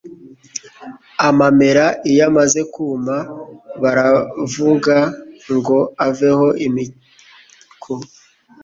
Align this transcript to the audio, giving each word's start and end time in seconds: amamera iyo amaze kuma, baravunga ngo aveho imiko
amamera 1.27 1.85
iyo 2.09 2.21
amaze 2.29 2.59
kuma, 2.73 3.15
baravunga 3.81 4.97
ngo 5.55 5.79
aveho 6.07 6.47
imiko 6.67 7.93